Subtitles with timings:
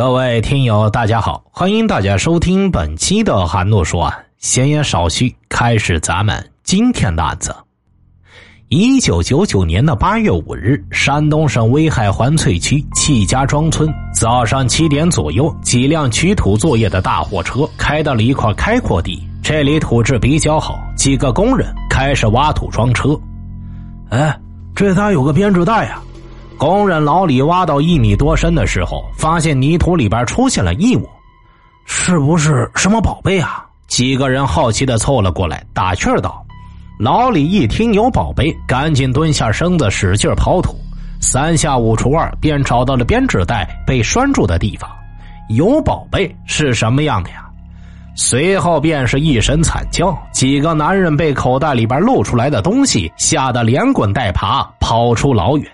[0.00, 4.24] 各位听友，大家好，欢迎大家收听本期的韩诺说案。
[4.38, 7.54] 闲言少叙，开始咱们今天的案子。
[8.68, 19.22] 一九九九年的八月五日，山东省威海环翠区戚家庄村，早上七点左右，几辆取土作业的大货车开到了一块开阔地。
[19.42, 23.10] 这里土质比较好，几个工人开始挖土装车。
[24.08, 24.34] 哎，
[24.74, 26.00] 这咋有个编织袋呀？
[26.60, 31.08] 工人老李挖到一米多深的时候，发现泥土里边出现了异物，
[31.86, 33.64] 是不是什么宝贝啊？
[33.88, 36.44] 几个人好奇的凑了过来，打趣道
[37.00, 40.76] ：“老李一听有宝贝，赶紧蹲下身子，使劲刨土，
[41.18, 44.86] 三下五除二便找到了编织袋被拴住的地方。
[45.48, 47.36] 有宝贝是什么样的呀？”
[48.14, 55.66] 随后便是一声惨叫，几个男人被口袋里边露出来的东西吓得连滚带爬跑出老远。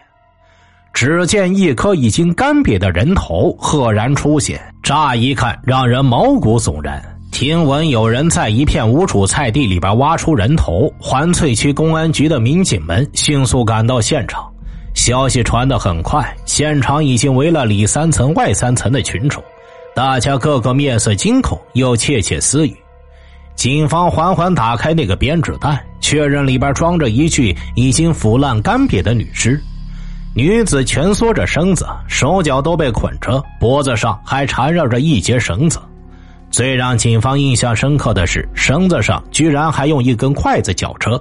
[0.97, 7.05] 只见一颗已经干瘪的人头赫然出现，乍一看让人毛骨悚然。
[7.31, 14.43] 听闻有人在一片无主菜地里边挖出人头，环翠区公安局的民警们迅速赶到现场。
[14.95, 19.45] 消息传得很快，现场已经围了里三层外三层的群众，
[19.95, 22.75] 大家个个面色惊恐，又窃窃私语。
[23.55, 29.63] 警方缓缓打开那个编织袋，确认里边装着一具已经腐烂干瘪的女尸。
[30.37, 35.81] 女子蜷缩着身子，手脚都被捆着，脖子上还缠绕着一截绳子。
[36.51, 41.19] 最让警方印象深刻的是，绳子上居然还用一根筷子绞着，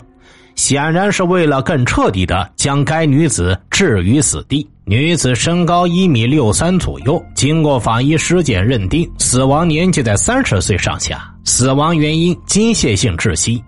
[0.55, 4.69] 显然是为了更彻底的将该女子置于死地。
[4.83, 13.63] 女子身高一米六三左右，经过法医尸检认定，死亡年纪在三十岁上下，死亡原因机械性窒息。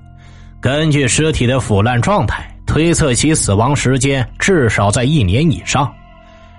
[0.60, 2.54] 根据尸体的腐烂状态。
[2.68, 5.92] 推测其死亡时间至少在一年以上。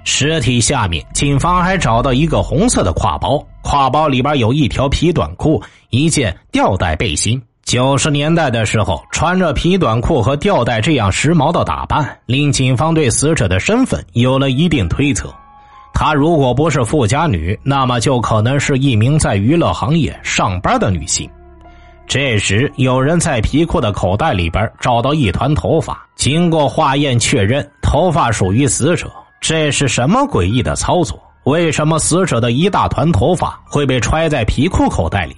[0.04, 7.40] 尸体下面，警方还找到一个红色的挎包，挎包里边有一条皮短裤、一件吊带背心。
[7.62, 15.30] 九十年代的时候，穿着皮短裤和吊带这样时髦的打扮，令警方对死者的身份有了一定推测。
[15.92, 21.28] 她如果不是富家女，那么就可能是一名在娱乐行业上班的女性。
[22.08, 29.12] 这时，有人在皮裤的口袋里边找到一团头发，经过化验确认，头发属于死者。
[29.42, 31.22] 这是什么诡异的操作？
[31.44, 35.36] 为什么死者的一大团头发会被揣在皮裤口袋里？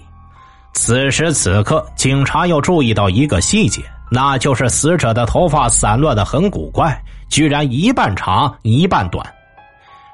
[0.72, 6.96] 此时此刻，警察又注意到一个细节，那就是死者的头发散乱的很古怪，
[7.28, 9.26] 居然一半长一半短。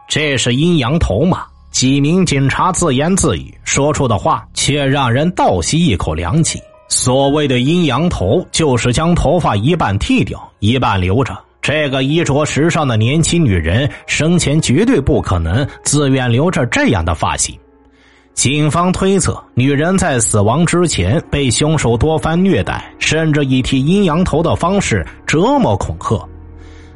[0.09, 1.45] 这是阴阳头吗？
[1.77, 6.59] 几名警察自言自语，说出的话却让人倒吸一口凉气。
[6.89, 11.37] 所谓的阴阳头，就是将头发一半剃掉，一半留着。
[11.61, 17.55] 这个衣着时尚的年轻女人生前绝对不可能自愿留着这样的发型。
[18.33, 26.27] 警方推测，女人在死亡之前被凶手多番虐待，甚至以剃阴阳头的方式折磨恐吓。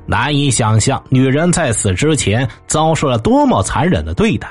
[0.06, 4.48] 难以想象，女人在死之前遭受了多么残忍的对待。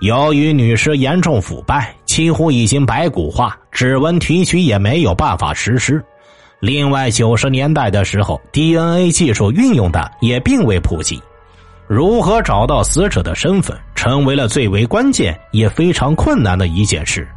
[0.00, 6.02] 由于女尸严重腐败，几乎已经白骨化，指纹提取也没有办法实施。
[6.58, 11.20] 另外，九十年代的时候，DNA 技术运用的也并未普及，
[11.86, 17.28] 如何找到死者的身份，成为了最为关键也非常困难的一件事。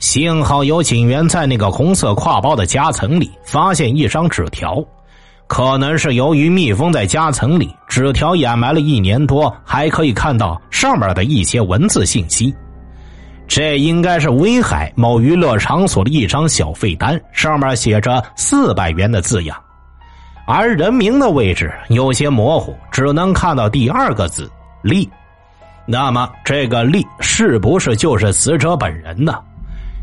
[0.00, 4.84] 幸好有警员在那个红色挎包的夹层里发现一张纸条。
[5.46, 12.54] 可能是由于密封在夹层里，纸条掩埋了一年多，还可以看到上面的一些文字信息。
[13.46, 19.56] 这应该是威海某娱乐场所的一张小费单，上面写着四百元的字样，
[20.46, 24.50] 而人名的位置有些模糊，只能看到第二个字
[24.84, 25.08] “利”。
[25.90, 29.38] 那么，这个“利”是不是就是死者本人呢？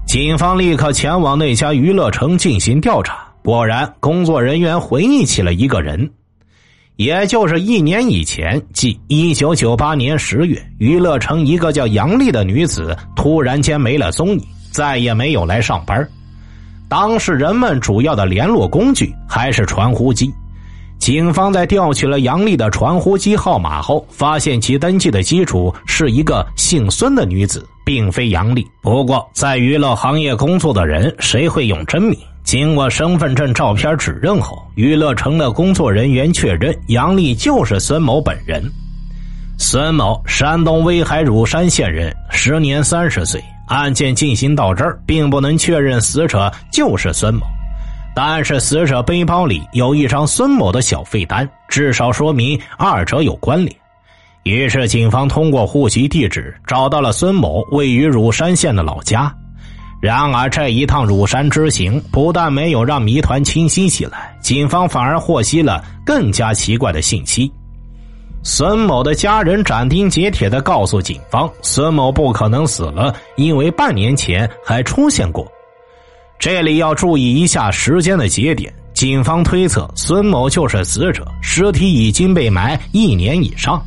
[0.08, 3.28] 警方立刻前往那家娱乐城进行调查。
[3.44, 6.10] 果然，工作人员回忆起了一个人，
[6.98, 16.08] 也就是一年以前，即一九九八年十月，娱乐城一个叫杨丽的女子突然间没了踪影，再也没有来上班。
[16.88, 20.32] 当事人们主要的联络工具还是传呼机。
[20.98, 28.66] 警方在调取了杨丽的传呼机号码后，发现其登记的基础是一个姓孙的女子，并非杨丽。
[28.82, 32.18] 不过，在娱乐行业工作的人，谁会用真名？
[32.46, 38.64] 经过身份证照片指认后，娱乐城的工作人员确认杨丽就是孙某本人。
[39.58, 43.44] 孙某，山东威海乳山县人，时年三十岁。
[43.68, 47.42] 案件进行到这儿，并不能确认死者就是孙某，
[48.16, 53.76] 但是死者背包里有一张孙某的小费单，至少说明二者有关联。
[54.44, 59.36] 于是，警方通过户籍地址找到了孙某位于乳山县的老家。
[60.06, 67.52] 然而，这一趟乳山之行不但没有让谜团清晰起来，警方反而获悉了更加奇怪的信息。
[68.44, 75.52] 孙某的家人斩钉截铁的告诉警方，孙某不可能死了，因为半年前还出现过。
[76.38, 83.84] 这里要注意一下时间的节点，警方推测孙某就是死者，尸体已经被埋一年以上。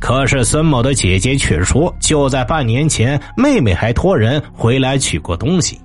[0.00, 5.78] 可是孙某的姐姐却说，就在半年前，妹妹还托人回来取过东西。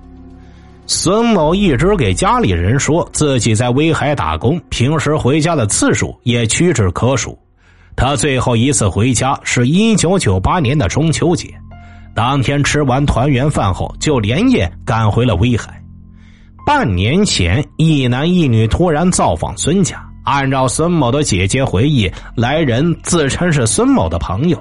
[0.86, 7.38] 孙某一直给家里人说自己在威海打工，平时回家的次数也屈指可数。
[7.94, 11.54] 他最后一次回家是一九九八年的中秋节，
[12.14, 15.82] 当天吃完团圆饭后，就连夜赶回了威海。
[16.64, 20.02] 半年前，一男一女突然造访孙家。
[20.26, 24.60] 按照孙某的姐姐回忆，来人自称是孙某的朋友，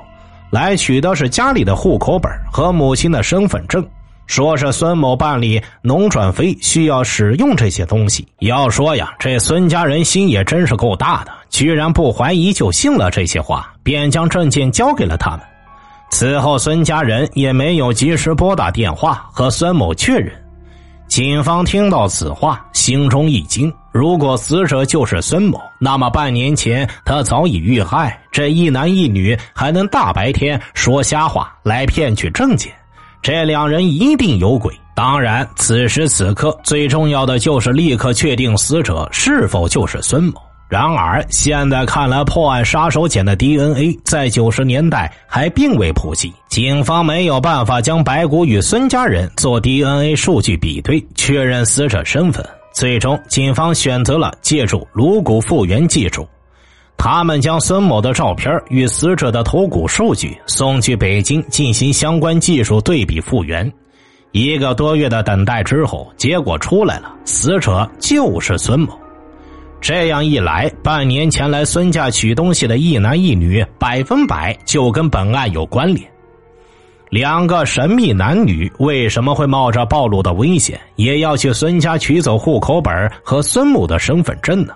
[0.51, 3.83] 来取的是家里的户口本和母亲的身份证，
[4.27, 8.27] 说是孙某办理农转非需要使用这些东西。
[8.41, 15.39] 要说呀，这孙家人心也真是够大的，居然不怀疑就信了这些话，便将证件交给了他们。
[16.11, 20.31] 此后，孙家人也没有及时拨打电话和孙某确认。
[21.07, 23.73] 警方听到此话，心中一惊。
[23.95, 28.19] 如果死者就是孙某，那么半年前他早已遇害。
[28.29, 32.73] 这一男一女还能大白天说瞎话来骗取证件，
[33.21, 34.77] 这两人一定有鬼。
[34.97, 40.41] 当然，此时此刻最重要的就是立刻确定死者是否就是孙某。
[40.67, 52.45] 然而，现在看来，破案杀手锏的 DNA 在九十年代还并未普及，警方没有办法将白骨与孙家人做 DNA 数据比对，确认死者身份。
[52.75, 56.27] 最终，警方选择了借助颅骨复原技术，
[56.97, 63.71] 他们将孙某的照片与死者的头骨数据送去北京进行相关技术对比复原。
[64.33, 68.93] 一个多月的等待之后，结果出来了，死者就是孙某。
[69.79, 76.05] 这样一来，半年前来孙家取东西的一男一女，百分百就跟本案有关联。
[77.15, 84.73] 两个神秘男女为什么会冒着暴露的危险，也要去孙家取走户口本和孙母的身份证呢？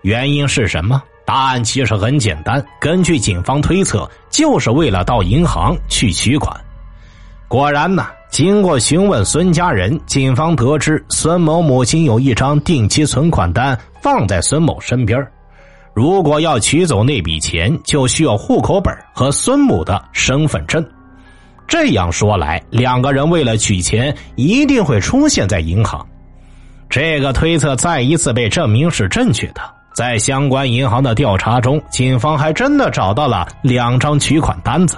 [0.00, 1.02] 原因是什么？
[1.26, 6.58] 答案其实很简单，根据警方推测，就是为了到银行去取款。
[7.48, 8.06] 果然呢。
[8.30, 15.26] 经过询问孙家人，警方得知孙某母亲有一张定期存款单放在孙某身边
[15.94, 20.82] 如果要取走那笔钱，就需要户口本和孙母的身份证。
[21.68, 26.04] 这样说来，两个人为了取钱，一定会出现在银行。
[26.88, 29.60] 这个推测再一次被证明是正确的。
[29.94, 34.96] 在相关银行的调查中，警方还真的找到了两张取款单子。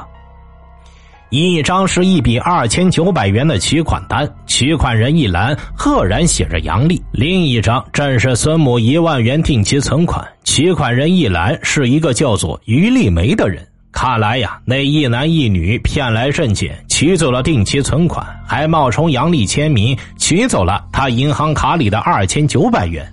[1.30, 13.66] 一张是一笔二千九百元的取款单，取款人一栏赫然写着杨丽；另一张正是孙母一万元定期存款，取款人一栏是一个叫做于丽梅的人。
[13.92, 23.06] 看来呀，那一男一女骗来证件，取走了定期存款，还冒充杨丽签名，取走了他银行卡里的二千九百元。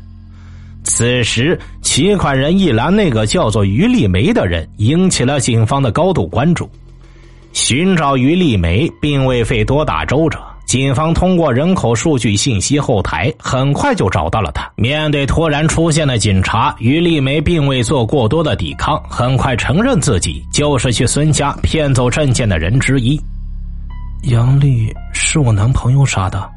[0.83, 6.69] 此时，取款人一栏那个叫做于丽梅的人引起了警方的高度关注。
[7.51, 14.69] 寻找于丽梅并未费多大周折，警方通过人口数据信息后台很快就找到了他。
[14.75, 23.17] 面对突然出现的警察，于丽梅并未做过多的抵抗，很快承认自己就是去孙家骗走证件的人之一。
[24.23, 26.51] 杨丽是我男朋友杀的。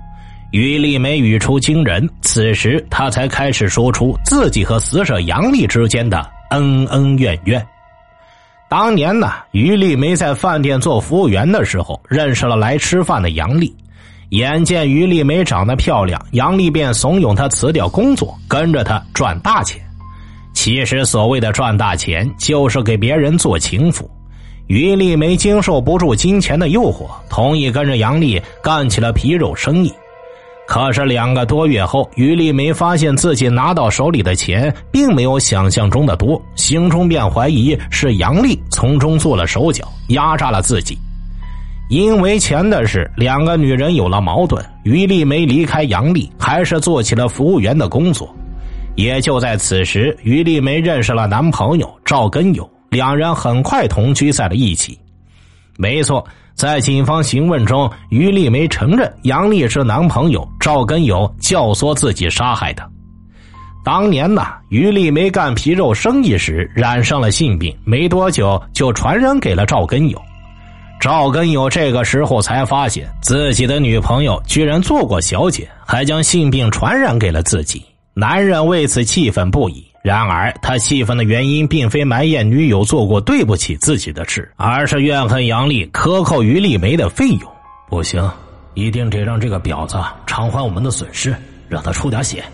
[0.50, 7.64] 于丽梅语出惊人，此时她才开始说出自己和死者杨丽之间的恩恩怨怨。
[8.69, 13.73] 当年呢，于丽梅在饭店做服务员的时候，认识了来吃饭的杨丽。
[14.31, 19.81] 眼见于丽梅长得漂亮，杨丽便怂恿她辞掉工作，跟着她赚大钱。
[20.53, 24.09] 其实所谓的赚大钱，就是给别人做情妇。
[24.69, 29.93] 于丽梅经受不住金钱的诱惑，同意跟着杨丽干起了皮肉生意。
[30.69, 40.97] 可是两个多月后，于丽梅发现自己拿到手里的钱并没有想象中的多，心中便怀疑是杨丽从中做了手脚，压榨了自己。
[41.91, 44.65] 因为钱的事，两个女人有了矛盾。
[44.85, 48.33] 于丽梅离开杨丽，还是做起了服务员的工作。
[48.95, 54.97] 也就在此时，于丽梅认识了男朋友赵根友，两人很快同居在了一起。
[55.77, 56.25] 没错。
[56.55, 62.87] 在警方询问中，于丽梅承认杨丽是男朋友赵根友教唆自己杀害的。
[63.83, 70.21] 当年呢，于丽梅干皮肉生意时染上了性病，没多久就传染给了赵根友。
[71.00, 77.83] 赵根友这个时候才发现自己的女朋友居然做过小姐，还将性病传染给了自己。
[78.12, 79.83] 男人为此气愤不已。
[80.02, 87.50] 然而，他气愤的原因并非埋怨女友做过对不起自己的事，而是怨恨杨丽克扣于丽梅的费用。
[87.88, 88.30] 不行，
[88.75, 91.35] 一定得让这个婊子偿还我们的损失，
[91.69, 92.45] 让他出点血。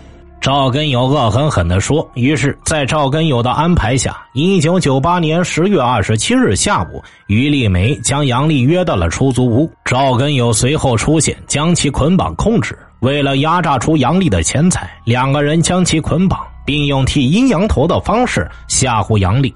[0.47, 2.09] 赵根友恶狠狠地说。
[2.13, 9.69] 于是，在赵根友的安排下，一九九八年十月二十七日下午，于丽梅将杨丽约到了出租屋。
[9.83, 12.79] 赵根友随后出现，将其捆绑控制。
[13.01, 19.53] 为了压榨出杨丽的钱财，两个人将其捆绑，并用剃阴阳头的方式吓唬杨丽。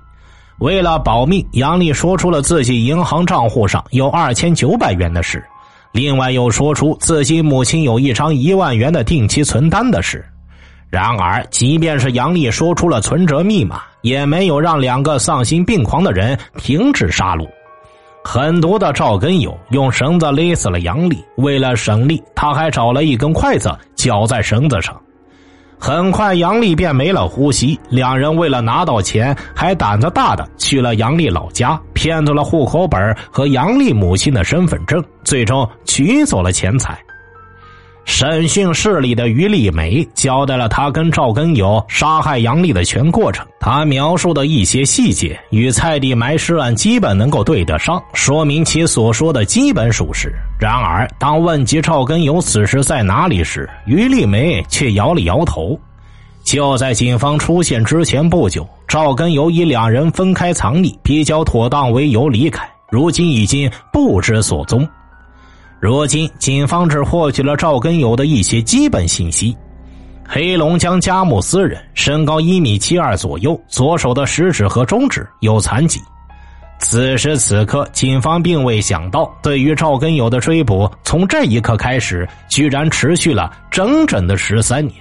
[0.60, 5.42] 为了保密，杨丽说出了自己银行账户上有二千九百元的事，
[5.94, 10.26] 另外又说出自己母亲有一张一万元的定期存单的事。
[10.92, 17.48] 然而，即便是杨丽说出了存折密码，也没有让两个丧心病狂的人停止杀戮。
[18.26, 24.94] 狠毒的赵根友用绳子勒死了杨丽，为了省力，他还找了一根筷子绞在绳子上。
[25.80, 27.80] 很快，杨丽便没了呼吸。
[27.90, 37.00] 两人为了拿到钱，还胆子大的去了杨丽老家，骗走了户口本和杨丽母亲的身份证，最终取走了钱财。
[38.04, 43.46] 审讯室里的于丽梅交代了他跟赵根友杀害杨丽的全过程。
[43.60, 50.34] 他描述的一些细节与蔡地埋尸案基本能够对得上，说明其所说的基本属实。
[50.60, 55.80] 然而，当问及赵根友此时在哪里时，于丽梅却摇了摇头。
[56.44, 64.88] 就在警方出现之前不久，赵根友以两人分开藏匿比较妥当为由离开，如今已经不知所踪。
[65.82, 69.58] 如今，警方只获取了赵根友的一些基本信息：
[70.24, 76.00] 黑龙江佳木斯人，身高一米七二左右，左手的食指和中指有残疾。
[76.78, 84.96] 此时此刻，警方并未想到，对于赵根友的追捕，从这一刻开始，居然持续了整整的十三年。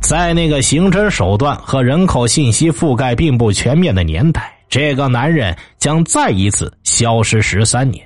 [0.00, 8.05] 在那个刑侦手段和人口信息覆盖并不全面的年代，这个男人将再一次消失十三年。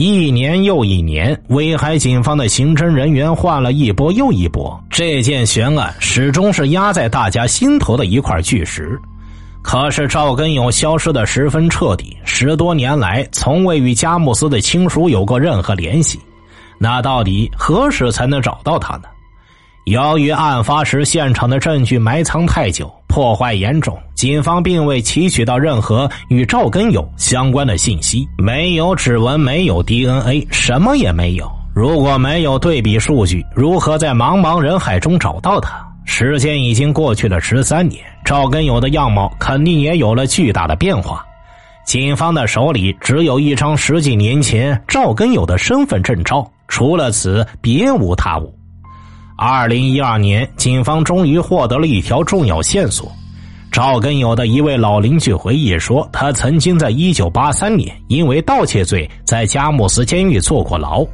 [0.00, 8.96] 一年又一年，威海警方的刑侦人员换了一波又一波，这件悬案始终是压在大家心头的一块巨石。
[9.60, 16.16] 可是赵根友消失的十分彻底，十多年来从未与佳木斯的亲属有过任何联系。
[16.78, 19.08] 那到底何时才能找到他呢？
[19.86, 22.88] 由于案发时现场的证据埋藏太久。
[23.08, 31.50] 破坏严重，警方并未提取到任何与赵根友相关的信息，没有指纹，没有 DNA，什么也没有。
[31.74, 35.86] 如果没有对比数据，如何在茫茫人海中找到他？
[36.04, 41.24] 时间已经过去了十三年，赵根友的样貌肯定也有了巨大的变化。
[41.84, 48.57] 警方的手里只有一张十几年前赵根友的身份证照，除了此别无他物。
[49.40, 53.08] 二零一二年，警方终于获得了一条重要线索。
[53.70, 61.06] 赵根友的一位老邻居回忆说，他曾经在一九八三年因为盗窃罪在佳木斯监狱坐过牢。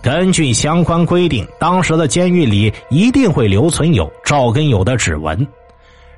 [0.00, 5.44] 根据相关规定，当时的监狱里一定会留存有赵根友的指纹。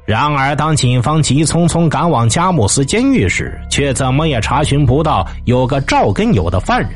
[0.05, 6.91] 然而，当警方急匆匆赶往佳木斯监狱时，却怎么也查询不到有个赵根友的犯人。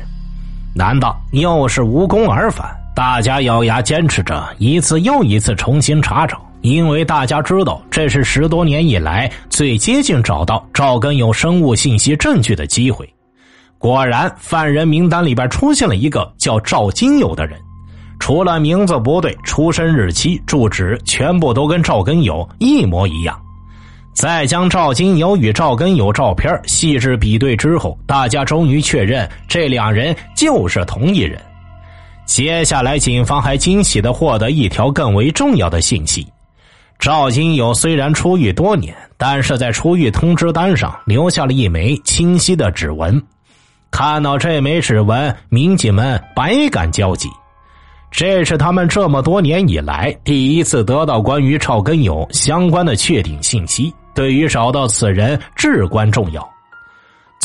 [0.75, 2.69] 难道又是无功而返？
[2.95, 13.07] 大家咬牙坚持着，一次又一次重新查找，因为大家知道这是十多年以来最接近找到赵根友生物信息证据的机会。
[13.77, 17.59] 果然，犯人名单里边出现了一个叫赵金友的人，
[18.17, 23.37] 除了名字不对，出生日期、住址全部都跟赵根友一模一样。
[24.13, 31.37] 在将赵金友与赵根友照片细致比对之后，大家终于确认这两人就是同一人。
[32.25, 36.27] 接下来，警方还惊喜的获得一条更为重要的信息：
[36.97, 43.21] 赵金友虽然出狱多年，但是在出狱通知单上留下了一枚清晰的指纹。
[43.91, 47.29] 看到这枚指纹，民警们百感交集。
[48.11, 56.54] 这是他们这么多年以来第一次得到关于赵根友相关的确定信息，对于找到此人至关重要。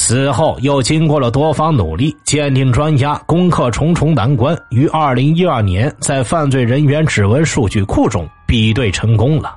[0.02, 9.54] 此后又经过了多方努力，鉴定专家攻克重重难关，于二零一二年在犯罪人员指纹数据库中比对成功了。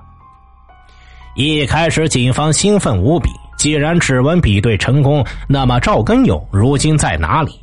[1.35, 7.57] 一开始，警方兴奋无比，既然指纹比对成功，那么赵根友如今在哪里？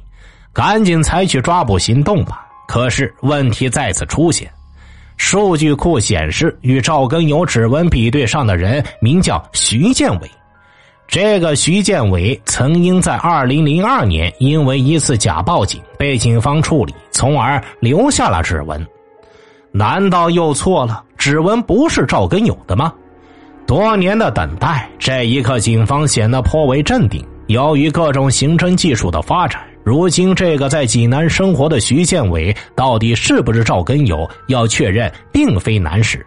[0.50, 2.46] 赶紧采取抓捕行动吧！
[2.66, 4.50] 可是问题再次出现：
[5.18, 10.30] 数据库显示，与赵根友指纹比对上的人名叫徐建伟。
[11.10, 18.86] 这个徐建伟曾因在二零零二年因为一次假报警被警方处理，从而留下了指纹。
[19.72, 21.02] 难道又错了？
[21.18, 22.92] 指纹不是赵根友的吗？
[23.66, 27.26] 多年的等待，这一刻，警方显得颇为镇定。
[27.48, 36.24] 由于各种刑侦技术的发展，如今这个在济南生活的徐建伟到底是不是赵根友，要确认并非难事。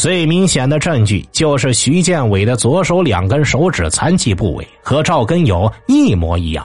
[0.00, 6.64] 最明显的证据就是徐建伟的左手两根手指残疾部位和赵根友一模一样。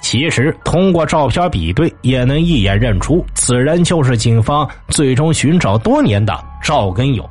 [0.00, 7.28] 其实通过照片比对，也能一眼认出此人就是警方最终寻找多年的赵根友。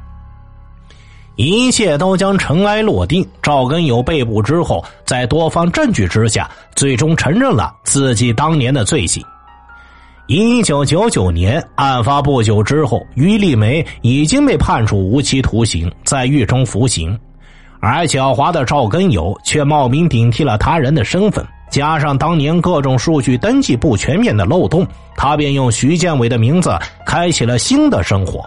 [1.37, 3.27] 一切都将尘埃落定。
[3.41, 9.25] 赵根友被捕之后，在多方证据之下，最终承认了自己当年的罪行。
[10.27, 17.15] 一九九九年案发不久之后，于丽梅已经被判处无期徒刑，在狱中服刑，
[17.79, 24.83] 而狡猾的赵根友却冒名顶替了他人的身份，加上当年各种数据登记不全面的漏洞，
[25.15, 28.43] 他便用徐建伟的名字开启了新的生活。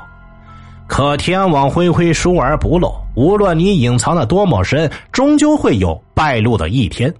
[0.88, 7.14] 可天网恢恢，疏而不漏，无论你隐藏的多么深，终究会有败露的一天。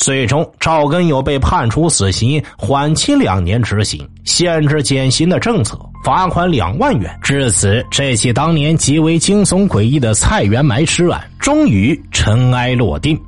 [0.00, 7.14] 最终，赵根友被判处死刑，缓期两年执行，限制减刑的政策，罚款两万元。
[7.22, 13.20] 至此，这起当年极为惊悚诡异的菜园埋尸案终于尘埃落定。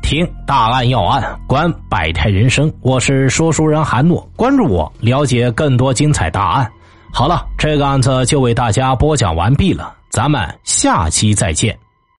[0.00, 6.66] 听大案要案，观百态人生，我是说书人韩诺，关注我，了解更多精彩大案。
[7.12, 11.78] 好了，这个案子就为大家播讲完毕了，咱们下期再见。